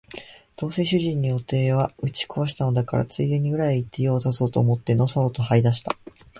[0.55, 5.95] どうせ主人の予定は打ち壊したのだから、ついでに裏へ行って用を足そうと思ってのそのそ這い出した